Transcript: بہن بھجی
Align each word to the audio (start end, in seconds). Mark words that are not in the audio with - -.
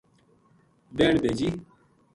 بہن 0.95 1.15
بھجی 1.23 1.49